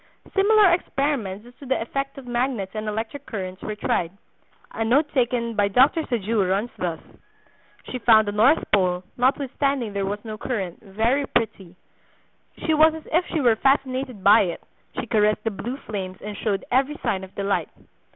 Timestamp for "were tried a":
3.61-4.83